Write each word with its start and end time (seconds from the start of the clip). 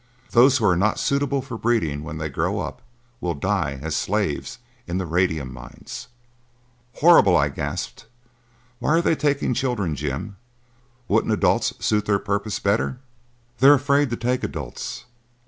Those 0.31 0.57
who 0.57 0.65
are 0.65 0.75
not 0.75 0.97
suitable 0.97 1.43
for 1.43 1.59
breeding 1.59 2.01
when 2.01 2.17
they 2.17 2.27
grow 2.27 2.59
up 2.59 2.81
will 3.19 3.35
die 3.35 3.77
as 3.83 3.95
slaves 3.95 4.57
in 4.87 4.97
the 4.97 5.05
radium 5.05 5.53
mines." 5.53 6.07
"Horrible!" 6.95 7.37
I 7.37 7.49
gasped. 7.49 8.07
"Why 8.79 8.93
are 8.93 9.01
they 9.03 9.15
taking 9.15 9.53
children, 9.53 9.95
Jim? 9.95 10.37
Wouldn't 11.07 11.31
adults 11.31 11.73
suit 11.85 12.07
their 12.07 12.17
purpose 12.17 12.57
better?" 12.57 12.97
"They 13.59 13.67
are 13.67 13.75
afraid 13.75 14.09
to 14.09 14.15
take 14.17 14.43
adults. 14.43 15.05